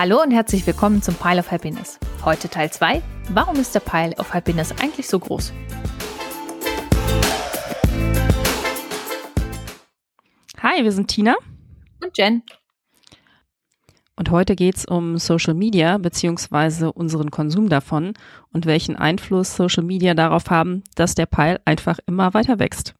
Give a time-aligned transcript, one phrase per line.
[0.00, 1.98] Hallo und herzlich willkommen zum Pile of Happiness.
[2.24, 3.02] Heute Teil 2.
[3.30, 5.52] Warum ist der Pile of Happiness eigentlich so groß?
[10.62, 11.34] Hi, wir sind Tina
[12.00, 12.44] und Jen.
[14.14, 18.14] Und heute geht es um Social Media beziehungsweise unseren Konsum davon
[18.52, 22.94] und welchen Einfluss Social Media darauf haben, dass der Pile einfach immer weiter wächst.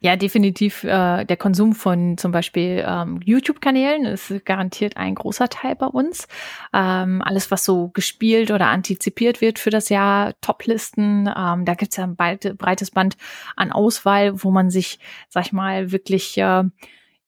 [0.00, 0.84] Ja, definitiv.
[0.84, 6.28] Äh, der Konsum von zum Beispiel ähm, YouTube-Kanälen ist garantiert ein großer Teil bei uns.
[6.72, 11.90] Ähm, alles, was so gespielt oder antizipiert wird für das Jahr, Toplisten, ähm, da gibt
[11.92, 13.16] es ja ein breites Band
[13.56, 16.62] an Auswahl, wo man sich, sag ich mal, wirklich äh,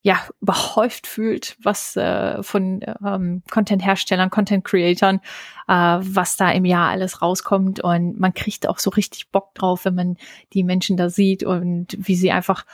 [0.01, 5.21] ja überhäuft fühlt, was äh, von ähm, Content-Herstellern, Content-Creatern,
[5.67, 7.81] äh, was da im Jahr alles rauskommt.
[7.81, 10.17] Und man kriegt auch so richtig Bock drauf, wenn man
[10.53, 12.65] die Menschen da sieht und wie sie einfach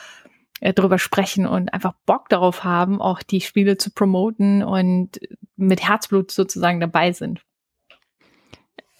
[0.61, 5.19] äh, drüber sprechen und einfach Bock darauf haben, auch die Spiele zu promoten und
[5.57, 7.41] mit Herzblut sozusagen dabei sind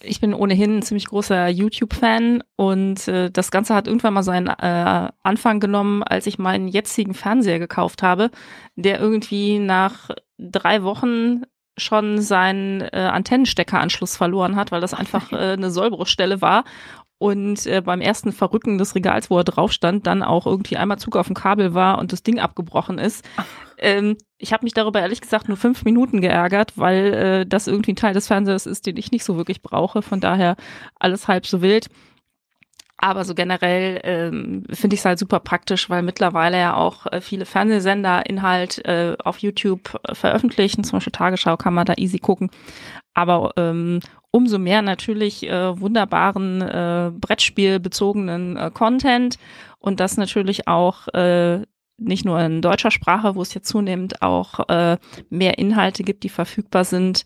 [0.02, 4.48] ich bin ohnehin ein ziemlich großer YouTube-Fan und äh, das Ganze hat irgendwann mal seinen
[4.48, 8.30] äh, Anfang genommen, als ich meinen jetzigen Fernseher gekauft habe,
[8.76, 11.42] der irgendwie nach drei Wochen
[11.76, 16.64] schon seinen äh, Antennensteckeranschluss verloren hat, weil das einfach äh, eine Sollbruchstelle war
[17.18, 20.98] und äh, beim ersten Verrücken des Regals, wo er drauf stand, dann auch irgendwie einmal
[20.98, 23.28] Zug auf dem Kabel war und das Ding abgebrochen ist.
[23.80, 27.92] Ähm, ich habe mich darüber ehrlich gesagt nur fünf Minuten geärgert, weil äh, das irgendwie
[27.92, 30.02] ein Teil des Fernsehers ist, den ich nicht so wirklich brauche.
[30.02, 30.56] Von daher
[30.98, 31.88] alles halb so wild.
[32.96, 37.20] Aber so generell ähm, finde ich es halt super praktisch, weil mittlerweile ja auch äh,
[37.20, 40.82] viele Fernsehsender Inhalt äh, auf YouTube äh, veröffentlichen.
[40.82, 42.50] Zum Beispiel Tagesschau kann man da easy gucken.
[43.14, 49.38] Aber ähm, umso mehr natürlich äh, wunderbaren äh, Brettspielbezogenen äh, Content.
[49.78, 51.62] Und das natürlich auch äh,
[51.98, 54.98] nicht nur in deutscher Sprache, wo es jetzt zunehmend auch äh,
[55.30, 57.24] mehr Inhalte gibt, die verfügbar sind,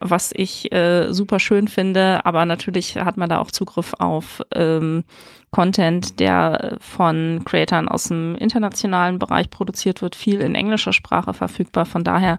[0.00, 2.24] was ich äh, super schön finde.
[2.24, 5.04] Aber natürlich hat man da auch Zugriff auf ähm,
[5.50, 11.86] Content, der von Creatoren aus dem internationalen Bereich produziert wird, viel in englischer Sprache verfügbar.
[11.86, 12.38] Von daher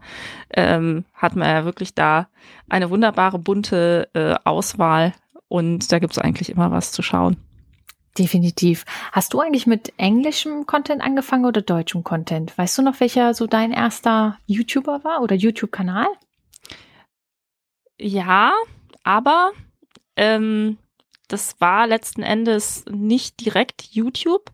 [0.54, 2.28] ähm, hat man ja wirklich da
[2.70, 5.14] eine wunderbare bunte äh, Auswahl
[5.48, 7.38] und da gibt es eigentlich immer was zu schauen.
[8.18, 8.86] Definitiv.
[9.12, 12.58] Hast du eigentlich mit englischem Content angefangen oder deutschem Content?
[12.58, 16.08] Weißt du noch, welcher so dein erster YouTuber war oder YouTube-Kanal?
[18.04, 18.54] Ja,
[19.04, 19.52] aber
[20.16, 20.78] ähm,
[21.28, 24.52] das war letzten Endes nicht direkt YouTube.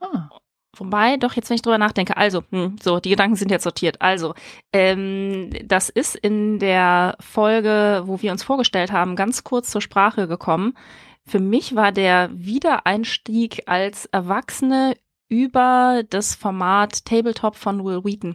[0.00, 0.28] Ah.
[0.76, 4.00] Wobei, doch, jetzt wenn ich drüber nachdenke, also, hm, so, die Gedanken sind jetzt sortiert.
[4.00, 4.34] Also,
[4.72, 10.28] ähm, das ist in der Folge, wo wir uns vorgestellt haben, ganz kurz zur Sprache
[10.28, 10.74] gekommen.
[11.26, 14.96] Für mich war der Wiedereinstieg als Erwachsene
[15.30, 18.34] über das Format Tabletop von Will Wheaton.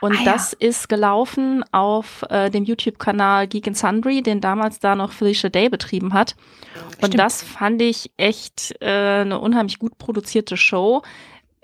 [0.00, 0.68] Und ah, das ja.
[0.68, 5.68] ist gelaufen auf äh, dem YouTube-Kanal Geek and Sundry, den damals da noch Felicia Day
[5.68, 6.36] betrieben hat.
[6.96, 7.18] Und Stimmt.
[7.18, 11.02] das fand ich echt äh, eine unheimlich gut produzierte Show.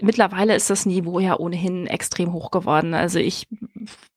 [0.01, 2.95] Mittlerweile ist das Niveau ja ohnehin extrem hoch geworden.
[2.95, 3.49] Also ich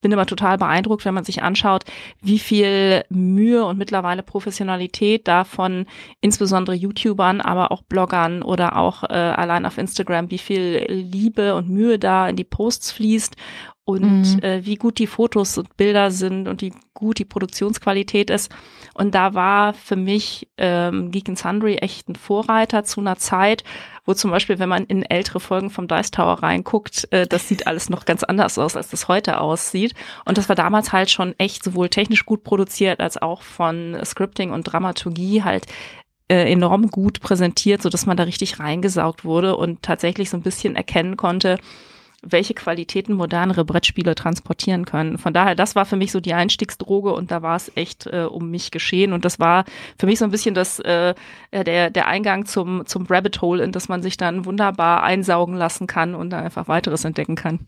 [0.02, 1.84] bin immer total beeindruckt, wenn man sich anschaut,
[2.22, 5.86] wie viel Mühe und mittlerweile Professionalität da von
[6.20, 11.70] insbesondere YouTubern, aber auch Bloggern oder auch äh, allein auf Instagram, wie viel Liebe und
[11.70, 13.36] Mühe da in die Posts fließt
[13.84, 14.44] und mhm.
[14.44, 18.52] äh, wie gut die Fotos und Bilder sind und wie gut die Produktionsqualität ist.
[18.94, 23.64] Und da war für mich ähm, Geek and Sundry echt ein Vorreiter zu einer Zeit,
[24.06, 27.67] wo zum Beispiel, wenn man in ältere Folgen vom Dice Tower reinguckt, äh, das sieht
[27.67, 29.94] alles noch ganz anders aus, als das heute aussieht.
[30.25, 34.51] Und das war damals halt schon echt sowohl technisch gut produziert, als auch von Scripting
[34.51, 35.67] und Dramaturgie halt
[36.31, 40.44] äh, enorm gut präsentiert, so dass man da richtig reingesaugt wurde und tatsächlich so ein
[40.44, 41.57] bisschen erkennen konnte,
[42.22, 45.18] welche Qualitäten modernere Brettspiele transportieren können.
[45.18, 48.28] Von daher, das war für mich so die Einstiegsdroge und da war es echt äh,
[48.30, 49.14] um mich geschehen.
[49.14, 49.66] Und das war
[49.98, 51.16] für mich so ein bisschen das, äh,
[51.52, 55.88] der, der Eingang zum, zum Rabbit Hole, in das man sich dann wunderbar einsaugen lassen
[55.88, 57.68] kann und dann einfach weiteres entdecken kann.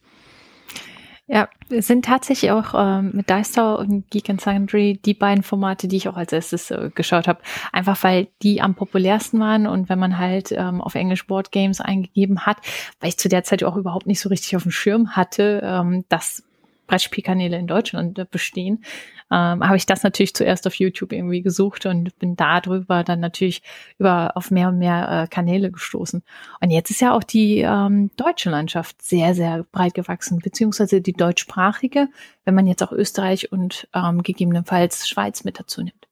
[1.34, 5.44] Ja, es sind tatsächlich auch ähm, mit Dice Tower und Geek and Sundry die beiden
[5.44, 7.42] Formate, die ich auch als erstes äh, geschaut habe.
[7.72, 11.82] Einfach weil die am populärsten waren und wenn man halt ähm, auf Englisch Board Games
[11.82, 12.58] eingegeben hat,
[13.00, 16.06] weil ich zu der Zeit auch überhaupt nicht so richtig auf dem Schirm hatte, ähm,
[16.08, 16.44] dass
[16.88, 18.84] Brettspielkanäle in Deutschland äh, bestehen,
[19.32, 23.62] ähm, habe ich das natürlich zuerst auf YouTube irgendwie gesucht und bin darüber dann natürlich
[23.98, 26.24] über auf mehr und mehr äh, Kanäle gestoßen.
[26.62, 31.14] Und jetzt ist ja auch die ähm, deutsche Landschaft sehr, sehr breit gewachsen, beziehungsweise die
[31.14, 32.10] deutschsprachige,
[32.46, 36.08] wenn man jetzt auch Österreich und ähm, gegebenenfalls Schweiz mit dazu nimmt.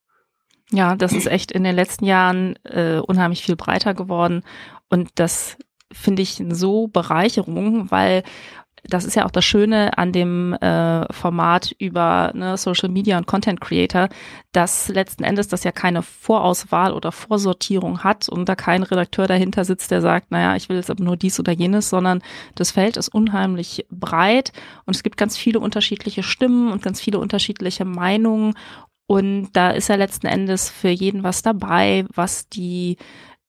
[0.72, 4.44] Ja, das ist echt in den letzten Jahren äh, unheimlich viel breiter geworden
[4.90, 5.58] und das
[5.92, 8.24] finde ich so Bereicherung, weil
[8.84, 13.28] das ist ja auch das Schöne an dem äh, Format über ne, Social Media und
[13.28, 14.10] Content Creator,
[14.52, 19.66] dass letzten Endes das ja keine Vorauswahl oder Vorsortierung hat und da kein Redakteur dahinter
[19.66, 22.22] sitzt, der sagt, naja, ich will jetzt aber nur dies oder jenes, sondern
[22.56, 24.52] das Feld ist unheimlich breit
[24.86, 28.56] und es gibt ganz viele unterschiedliche Stimmen und ganz viele unterschiedliche Meinungen.
[29.06, 32.96] Und da ist ja letzten Endes für jeden was dabei, was die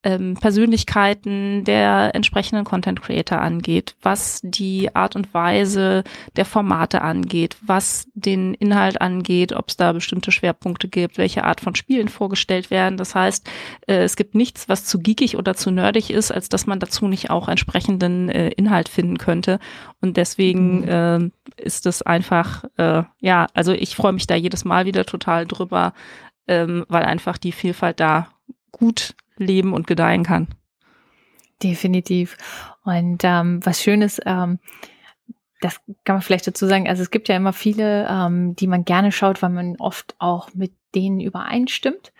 [0.04, 6.02] ähm, Persönlichkeiten der entsprechenden Content Creator angeht, was die Art und Weise
[6.36, 11.60] der Formate angeht, was den Inhalt angeht, ob es da bestimmte Schwerpunkte gibt, welche Art
[11.60, 12.96] von Spielen vorgestellt werden.
[12.96, 13.48] Das heißt,
[13.86, 17.06] äh, es gibt nichts, was zu geekig oder zu nerdig ist, als dass man dazu
[17.06, 19.60] nicht auch entsprechenden äh, Inhalt finden könnte.
[20.00, 21.32] Und deswegen mhm.
[21.56, 25.46] äh, ist es einfach, äh, ja, also ich freue mich da jedes Mal wieder total
[25.46, 25.94] drüber,
[26.48, 28.28] ähm, weil einfach die Vielfalt da
[28.72, 30.48] gut leben und gedeihen kann.
[31.62, 32.36] Definitiv.
[32.84, 34.58] Und ähm, was Schönes, ähm,
[35.60, 38.84] das kann man vielleicht dazu sagen, also es gibt ja immer viele, ähm, die man
[38.84, 42.12] gerne schaut, weil man oft auch mit denen übereinstimmt.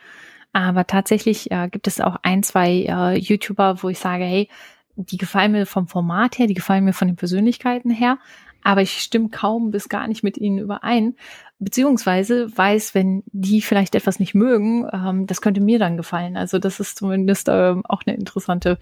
[0.53, 4.49] Aber tatsächlich äh, gibt es auch ein, zwei äh, YouTuber, wo ich sage, hey,
[4.97, 8.19] die gefallen mir vom Format her, die gefallen mir von den Persönlichkeiten her,
[8.63, 11.17] aber ich stimme kaum bis gar nicht mit ihnen überein,
[11.59, 16.37] beziehungsweise weiß, wenn die vielleicht etwas nicht mögen, ähm, das könnte mir dann gefallen.
[16.37, 18.79] Also das ist zumindest ähm, auch eine interessante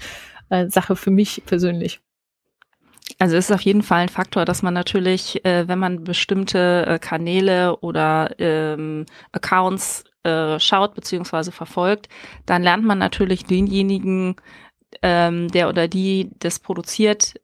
[0.49, 2.01] äh, Sache für mich persönlich.
[3.19, 6.87] Also es ist auf jeden Fall ein Faktor, dass man natürlich, äh, wenn man bestimmte
[6.87, 12.09] äh, Kanäle oder ähm, Accounts äh, schaut beziehungsweise verfolgt,
[12.47, 14.37] dann lernt man natürlich denjenigen,
[15.03, 17.35] ähm, der oder die das produziert,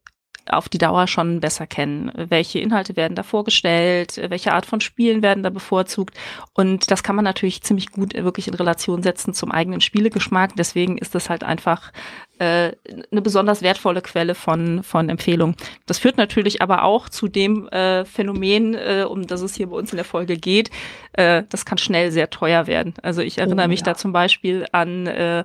[0.48, 2.12] auf die Dauer schon besser kennen.
[2.14, 4.20] Welche Inhalte werden da vorgestellt?
[4.28, 6.16] Welche Art von Spielen werden da bevorzugt?
[6.54, 10.56] Und das kann man natürlich ziemlich gut wirklich in Relation setzen zum eigenen Spielegeschmack.
[10.56, 11.93] Deswegen ist das halt einfach
[12.38, 12.72] äh,
[13.10, 15.56] eine besonders wertvolle Quelle von, von Empfehlungen.
[15.87, 19.76] Das führt natürlich aber auch zu dem äh, Phänomen, äh, um das es hier bei
[19.76, 20.70] uns in der Folge geht.
[21.12, 22.94] Äh, das kann schnell sehr teuer werden.
[23.02, 23.87] Also ich erinnere oh, mich ja.
[23.87, 25.44] da zum Beispiel an äh,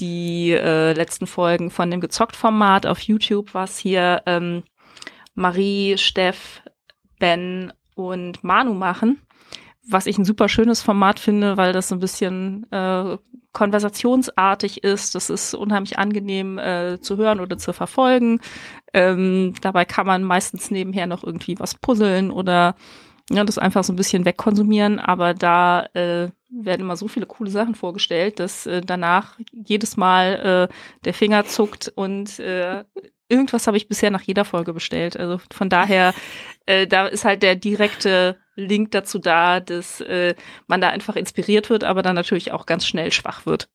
[0.00, 4.64] die äh, letzten Folgen von dem Gezockt-Format auf YouTube, was hier ähm,
[5.34, 6.62] Marie, Steff,
[7.18, 9.20] Ben und Manu machen.
[9.86, 13.18] Was ich ein super schönes Format finde, weil das so ein bisschen äh,
[13.52, 15.14] konversationsartig ist.
[15.14, 18.40] Das ist unheimlich angenehm äh, zu hören oder zu verfolgen.
[18.92, 22.76] Ähm, dabei kann man meistens nebenher noch irgendwie was puzzeln oder
[23.30, 27.50] ja, das einfach so ein bisschen wegkonsumieren, aber da äh, werden immer so viele coole
[27.50, 30.74] Sachen vorgestellt, dass äh, danach jedes Mal äh,
[31.04, 32.84] der Finger zuckt und äh,
[33.28, 35.16] irgendwas habe ich bisher nach jeder Folge bestellt.
[35.18, 36.14] Also von daher,
[36.66, 40.34] äh, da ist halt der direkte Link dazu da, dass äh,
[40.66, 43.68] man da einfach inspiriert wird, aber dann natürlich auch ganz schnell schwach wird.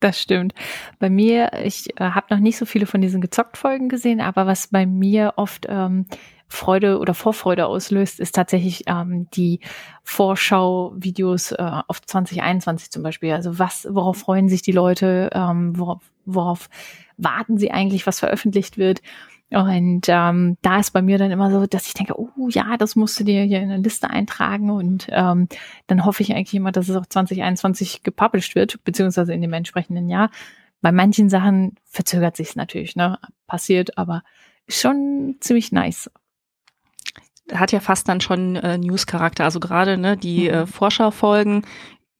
[0.00, 0.54] Das stimmt.
[0.98, 4.46] Bei mir, ich äh, habe noch nicht so viele von diesen gezockt Folgen gesehen, aber
[4.46, 6.06] was bei mir oft ähm,
[6.54, 9.60] Freude oder Vorfreude auslöst, ist tatsächlich ähm, die
[10.02, 13.32] Vorschau-Videos äh, auf 2021 zum Beispiel.
[13.32, 16.68] Also was, worauf freuen sich die Leute, ähm, worauf, worauf
[17.16, 19.00] warten sie eigentlich, was veröffentlicht wird.
[19.50, 22.96] Und ähm, da ist bei mir dann immer so, dass ich denke, oh ja, das
[22.96, 25.48] musst du dir hier in eine Liste eintragen und ähm,
[25.86, 30.08] dann hoffe ich eigentlich immer, dass es auch 2021 gepublished wird, beziehungsweise in dem entsprechenden
[30.08, 30.30] Jahr.
[30.80, 33.18] Bei manchen Sachen verzögert sich es natürlich, ne?
[33.46, 34.22] Passiert, aber
[34.68, 36.10] schon ziemlich nice
[37.52, 39.44] hat ja fast dann schon äh, News-Charakter.
[39.44, 40.54] Also gerade ne, die mhm.
[40.54, 41.64] äh, Vorschaufolgen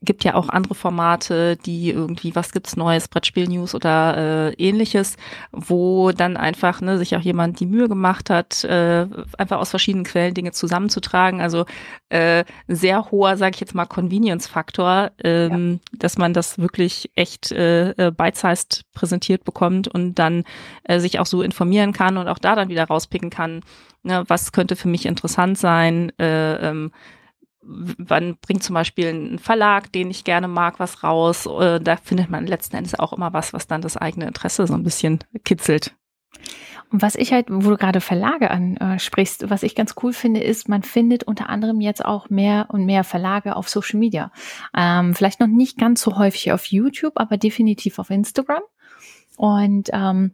[0.05, 5.17] gibt ja auch andere Formate, die irgendwie, was gibt's Neues, Brettspiel-News oder äh, ähnliches,
[5.53, 9.07] wo dann einfach ne, sich auch jemand die Mühe gemacht hat, äh,
[9.39, 11.41] einfach aus verschiedenen Quellen Dinge zusammenzutragen.
[11.41, 11.67] Also
[12.09, 15.99] äh, sehr hoher, sage ich jetzt mal, Convenience-Faktor, ähm, ja.
[15.99, 20.45] dass man das wirklich echt äh, äh, bite-sized präsentiert bekommt und dann
[20.85, 23.63] äh, sich auch so informieren kann und auch da dann wieder rauspicken kann,
[24.05, 26.13] Ne, was könnte für mich interessant sein?
[26.19, 26.93] Äh, ähm,
[27.67, 31.47] wann bringt zum Beispiel ein Verlag, den ich gerne mag, was raus?
[31.47, 34.75] Äh, da findet man letzten Endes auch immer was, was dann das eigene Interesse so
[34.75, 35.95] ein bisschen kitzelt.
[36.91, 40.69] Und was ich halt, wo du gerade Verlage ansprichst, was ich ganz cool finde, ist,
[40.69, 44.31] man findet unter anderem jetzt auch mehr und mehr Verlage auf Social Media.
[44.77, 48.63] Ähm, vielleicht noch nicht ganz so häufig auf YouTube, aber definitiv auf Instagram.
[49.37, 50.33] Und ähm,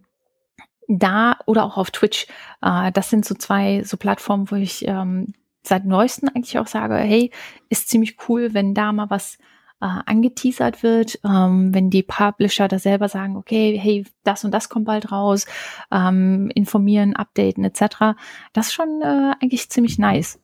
[0.88, 2.26] da oder auch auf Twitch.
[2.60, 5.32] Äh, das sind so zwei so Plattformen, wo ich ähm,
[5.62, 7.30] seit neuesten eigentlich auch sage, hey,
[7.68, 9.36] ist ziemlich cool, wenn da mal was
[9.80, 14.68] äh, angeteasert wird, ähm, wenn die Publisher da selber sagen, okay, hey, das und das
[14.68, 15.46] kommt bald raus,
[15.90, 18.16] ähm, informieren, updaten etc.
[18.52, 20.38] Das ist schon äh, eigentlich ziemlich nice.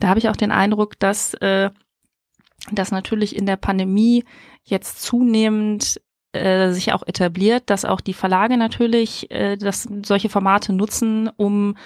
[0.00, 1.70] Da habe ich auch den Eindruck, dass äh,
[2.72, 4.24] dass natürlich in der Pandemie
[4.64, 6.00] jetzt zunehmend
[6.32, 11.76] äh, sich auch etabliert, dass auch die Verlage natürlich äh, das, solche Formate nutzen, um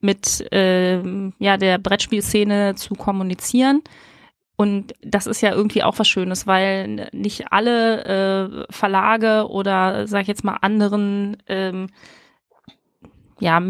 [0.00, 1.02] mit äh,
[1.38, 3.82] ja, der Brettspielszene zu kommunizieren.
[4.56, 10.22] Und das ist ja irgendwie auch was Schönes, weil nicht alle äh, Verlage oder sag
[10.22, 11.88] ich jetzt mal anderen ähm,
[13.38, 13.62] ja,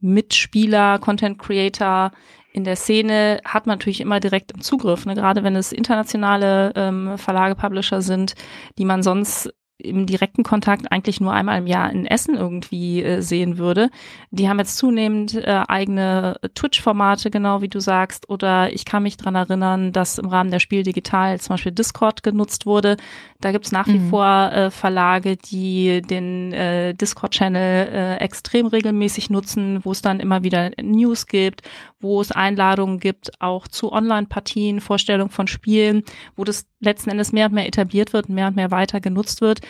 [0.00, 2.12] Mitspieler, Content Creator
[2.52, 5.14] in der Szene hat man natürlich immer direkt im Zugriff, ne?
[5.14, 8.34] gerade wenn es internationale ähm, Verlage, Publisher sind,
[8.78, 9.52] die man sonst
[9.84, 13.90] im direkten Kontakt eigentlich nur einmal im Jahr in Essen irgendwie äh, sehen würde.
[14.30, 18.28] Die haben jetzt zunehmend äh, eigene Twitch-Formate, genau wie du sagst.
[18.28, 22.22] Oder ich kann mich dran erinnern, dass im Rahmen der Spiel Digital zum Beispiel Discord
[22.22, 22.96] genutzt wurde.
[23.40, 24.10] Da gibt's nach wie mhm.
[24.10, 30.42] vor äh, Verlage, die den äh, Discord-Channel äh, extrem regelmäßig nutzen, wo es dann immer
[30.42, 31.62] wieder News gibt,
[32.00, 36.04] wo es Einladungen gibt, auch zu Online-Partien, Vorstellungen von Spielen,
[36.36, 39.60] wo das letzten Endes mehr und mehr etabliert wird, mehr und mehr weiter genutzt wird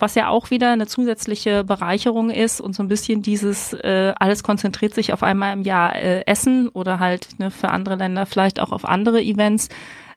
[0.00, 4.42] was ja auch wieder eine zusätzliche Bereicherung ist und so ein bisschen dieses, äh, alles
[4.42, 8.60] konzentriert sich auf einmal im Jahr äh, Essen oder halt ne, für andere Länder vielleicht
[8.60, 9.68] auch auf andere Events,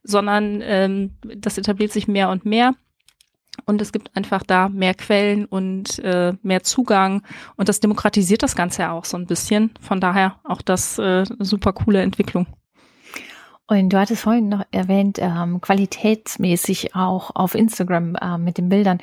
[0.03, 2.73] sondern ähm, das etabliert sich mehr und mehr.
[3.65, 7.21] Und es gibt einfach da mehr Quellen und äh, mehr Zugang.
[7.55, 9.71] Und das demokratisiert das Ganze ja auch so ein bisschen.
[9.79, 12.47] Von daher auch das äh, super coole Entwicklung.
[13.67, 18.99] Und du hattest vorhin noch erwähnt, ähm, qualitätsmäßig auch auf Instagram äh, mit den Bildern.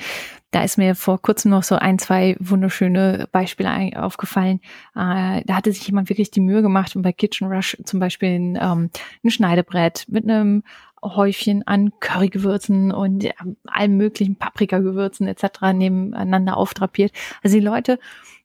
[0.50, 4.60] Da ist mir vor kurzem noch so ein, zwei wunderschöne Beispiele aufgefallen.
[4.94, 8.28] Äh, da hatte sich jemand wirklich die Mühe gemacht und bei Kitchen Rush zum Beispiel
[8.30, 8.90] ein, ähm,
[9.24, 10.62] ein Schneidebrett mit einem
[11.02, 13.32] Häufchen an Currygewürzen und ja,
[13.66, 15.72] allen möglichen Paprikagewürzen etc.
[15.72, 17.12] nebeneinander auftrapiert.
[17.42, 17.98] Also die Leute,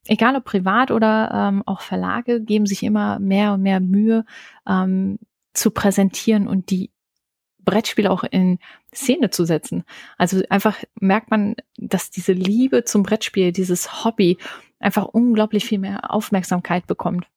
[0.07, 4.25] egal ob privat oder ähm, auch Verlage, geben sich immer mehr und mehr Mühe,
[4.65, 5.19] ähm,
[5.55, 6.91] zu präsentieren und die
[7.65, 8.59] Brettspiele auch in
[8.93, 9.83] Szene zu setzen.
[10.17, 14.37] Also einfach merkt man, dass diese Liebe zum Brettspiel, dieses Hobby
[14.79, 17.27] einfach unglaublich viel mehr Aufmerksamkeit bekommt.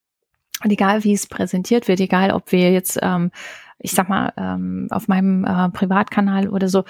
[0.63, 3.31] Und egal wie es präsentiert wird, egal ob wir jetzt, ähm,
[3.79, 6.85] ich sag mal, ähm, auf meinem äh, Privatkanal oder so,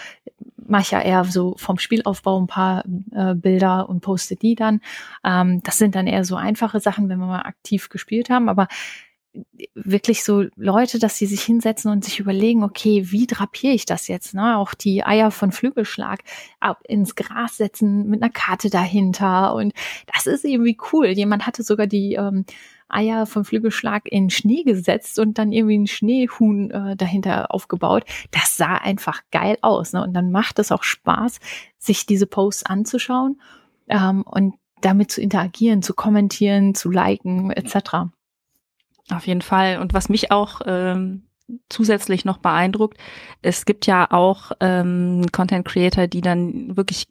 [0.56, 4.80] mache ich ja eher so vom Spielaufbau ein paar äh, Bilder und poste die dann.
[5.24, 8.48] Ähm, das sind dann eher so einfache Sachen, wenn wir mal aktiv gespielt haben.
[8.48, 8.68] Aber
[9.74, 14.08] wirklich so Leute, dass sie sich hinsetzen und sich überlegen, okay, wie drapiere ich das
[14.08, 14.34] jetzt?
[14.34, 14.56] Ne?
[14.56, 16.20] Auch die Eier von Flügelschlag
[16.84, 19.54] ins Gras setzen mit einer Karte dahinter.
[19.54, 19.72] Und
[20.12, 21.08] das ist irgendwie cool.
[21.08, 22.44] Jemand hatte sogar die ähm,
[22.88, 28.04] Eier vom Flügelschlag in Schnee gesetzt und dann irgendwie ein Schneehuhn äh, dahinter aufgebaut.
[28.30, 29.92] Das sah einfach geil aus.
[29.92, 30.02] Ne?
[30.02, 31.38] Und dann macht es auch Spaß,
[31.78, 33.40] sich diese Posts anzuschauen
[33.88, 38.10] ähm, und damit zu interagieren, zu kommentieren, zu liken etc.
[39.10, 39.78] Auf jeden Fall.
[39.78, 41.28] Und was mich auch ähm,
[41.68, 42.98] zusätzlich noch beeindruckt,
[43.42, 47.06] es gibt ja auch ähm, Content Creator, die dann wirklich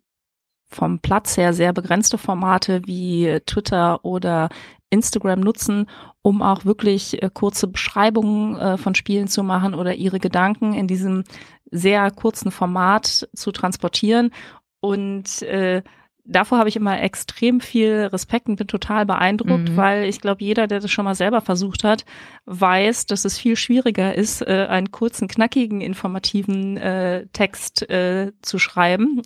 [0.69, 4.49] vom Platz her sehr begrenzte Formate wie Twitter oder
[4.89, 5.89] Instagram nutzen,
[6.21, 10.87] um auch wirklich äh, kurze Beschreibungen äh, von Spielen zu machen oder ihre Gedanken in
[10.87, 11.23] diesem
[11.71, 14.31] sehr kurzen Format zu transportieren.
[14.79, 15.83] Und äh,
[16.27, 19.77] davor habe ich immer extrem viel Respekt und bin total beeindruckt, mhm.
[19.77, 22.05] weil ich glaube, jeder, der das schon mal selber versucht hat,
[22.45, 28.59] weiß, dass es viel schwieriger ist, äh, einen kurzen, knackigen, informativen äh, Text äh, zu
[28.59, 29.21] schreiben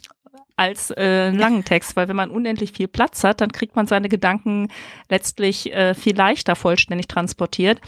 [0.56, 3.88] als äh, einen langen Text, weil wenn man unendlich viel Platz hat, dann kriegt man
[3.88, 4.68] seine Gedanken
[5.10, 7.82] letztlich äh, viel leichter vollständig transportiert.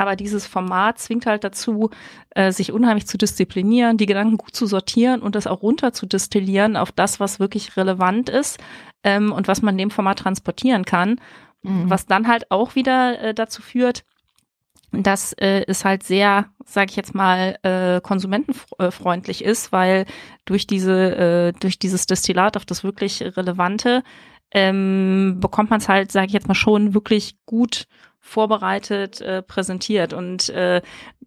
[0.00, 1.90] Aber dieses Format zwingt halt dazu,
[2.30, 6.06] äh, sich unheimlich zu disziplinieren, die Gedanken gut zu sortieren und das auch runter zu
[6.06, 8.58] destillieren auf das, was wirklich relevant ist
[9.04, 11.20] ähm, und was man in dem Format transportieren kann.
[11.60, 11.90] Mhm.
[11.90, 14.04] Was dann halt auch wieder äh, dazu führt,
[14.90, 20.06] dass äh, es halt sehr, sage ich jetzt mal, äh, konsumentenfreundlich ist, weil
[20.46, 24.02] durch diese äh, durch dieses Destillat auf das wirklich Relevante
[24.50, 27.84] ähm, bekommt man es halt, sage ich jetzt mal, schon wirklich gut
[28.20, 30.82] vorbereitet äh, präsentiert und äh,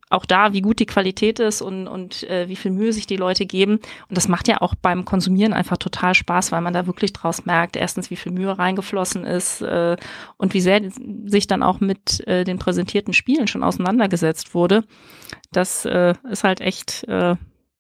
[0.10, 3.18] auch da, wie gut die Qualität ist und, und äh, wie viel Mühe sich die
[3.18, 3.80] Leute geben.
[4.08, 7.46] Und das macht ja auch beim Konsumieren einfach total Spaß, weil man da wirklich draus
[7.46, 9.98] merkt, erstens, wie viel Mühe reingeflossen ist äh,
[10.38, 10.82] und wie sehr
[11.26, 14.84] sich dann auch mit äh, den präsentierten Spielen schon auseinandergesetzt wurde.
[15.52, 17.36] Das äh, ist halt echt äh,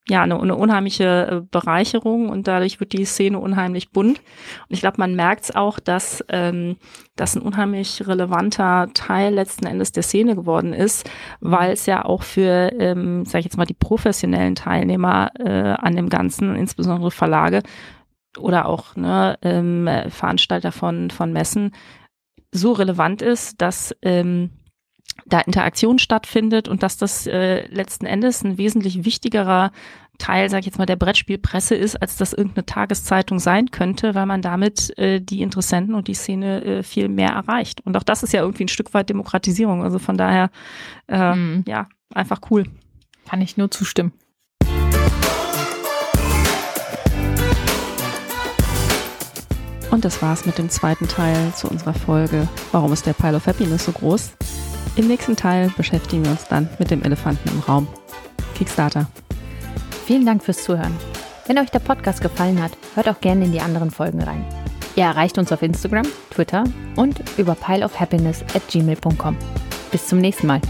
[0.10, 4.19] ja, eine, eine unheimliche äh, Bereicherung und dadurch wird die Szene unheimlich bunt.
[4.19, 6.75] Und ich glaube, man merkt es auch, dass ähm,
[7.15, 12.24] das ein unheimlich relevanter Teil letzten Endes der Szene geworden ist, weil es ja auch
[12.24, 17.63] für, ähm, sage ich jetzt mal, die professionellen Teilnehmer äh, an dem Ganzen, insbesondere Verlage
[18.38, 21.72] oder auch ne, ähm, Veranstalter von, von Messen,
[22.51, 24.51] so relevant ist, dass ähm,
[25.25, 29.71] da Interaktion stattfindet und dass das äh, letzten Endes ein wesentlich wichtigerer
[30.19, 34.25] Teil, sag ich jetzt mal, der Brettspielpresse ist, als das irgendeine Tageszeitung sein könnte, weil
[34.25, 37.81] man damit äh, die Interessenten und die Szene äh, viel mehr erreicht.
[37.81, 39.83] Und auch das ist ja irgendwie ein Stück weit Demokratisierung.
[39.83, 40.49] Also von daher,
[41.07, 41.65] äh, mhm.
[41.67, 42.65] ja, einfach cool.
[43.27, 44.13] Kann ich nur zustimmen.
[49.89, 53.45] Und das war's mit dem zweiten Teil zu unserer Folge Warum ist der Pile of
[53.45, 54.33] Happiness so groß?
[54.95, 57.88] Im nächsten Teil beschäftigen wir uns dann mit dem Elefanten im Raum.
[58.55, 59.07] Kickstarter.
[60.05, 60.95] Vielen Dank fürs Zuhören.
[61.47, 64.45] Wenn euch der Podcast gefallen hat, hört auch gerne in die anderen Folgen rein.
[64.95, 66.63] Ihr erreicht uns auf Instagram, Twitter
[66.95, 69.35] und über pileofhappiness at gmail.com.
[69.91, 70.62] Bis zum nächsten Mal.